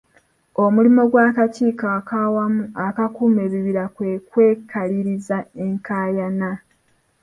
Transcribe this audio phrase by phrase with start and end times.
[0.63, 6.49] Omulimu gw'Akakiiko ak'Awamu Akakuuma Ebibira kwe kwekaliriza enkaayana.